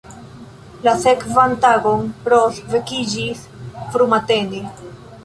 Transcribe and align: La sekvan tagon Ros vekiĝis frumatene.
La 0.85 0.93
sekvan 1.01 1.53
tagon 1.65 2.07
Ros 2.33 2.57
vekiĝis 2.71 3.45
frumatene. 3.97 4.65